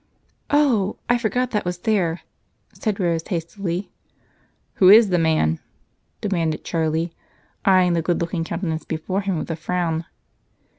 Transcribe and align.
"Oh! 0.49 0.97
I 1.09 1.19
forgot 1.19 1.51
that 1.51 1.63
was 1.63 1.77
there," 1.77 2.21
said 2.73 2.99
Rose 2.99 3.27
hastily. 3.27 3.91
"Who 4.81 4.89
is 4.89 5.09
the 5.09 5.19
man?" 5.19 5.59
demanded 6.21 6.63
Charlie, 6.63 7.13
eyeing 7.65 7.93
the 7.93 8.01
good 8.01 8.19
looking 8.19 8.43
countenance 8.43 8.83
before 8.83 9.21
him 9.21 9.37
with 9.37 9.51
a 9.51 9.55
frown. 9.55 10.05